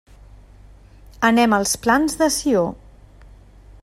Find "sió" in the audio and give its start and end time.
2.39-2.65